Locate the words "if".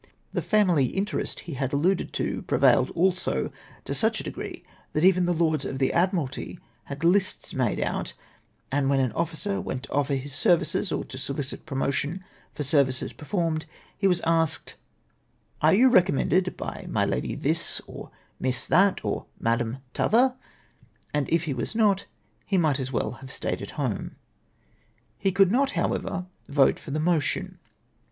21.29-21.43